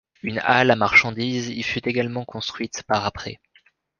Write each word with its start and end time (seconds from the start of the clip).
Une 0.23 0.39
halle 0.39 0.71
à 0.71 0.75
marchandises 0.75 1.49
y 1.49 1.61
fut 1.61 1.87
également 1.87 2.25
construite 2.25 2.81
par 2.87 3.05
après. 3.05 3.39